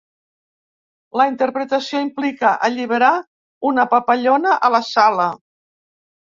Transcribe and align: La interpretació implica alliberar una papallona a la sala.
La 1.19 1.25
interpretació 1.31 2.01
implica 2.05 2.53
alliberar 2.69 3.11
una 3.73 3.87
papallona 3.93 4.57
a 4.69 4.73
la 4.79 4.81
sala. 4.89 5.29